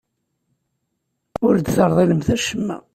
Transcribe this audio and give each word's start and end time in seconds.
Ur 1.47 1.53
d-terḍilem 1.57 2.21
acemma. 2.35 2.77